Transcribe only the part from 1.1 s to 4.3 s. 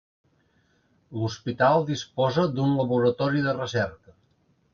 L'hospital disposa d'un laboratori de recerca.